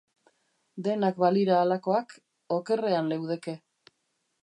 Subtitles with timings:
[0.87, 2.17] Denak balira halakoak,
[2.59, 3.59] okerrean leudeke.